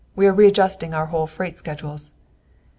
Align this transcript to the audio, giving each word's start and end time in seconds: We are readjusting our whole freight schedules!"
We 0.15 0.25
are 0.25 0.33
readjusting 0.33 0.95
our 0.95 1.05
whole 1.05 1.27
freight 1.27 1.59
schedules!" 1.59 2.13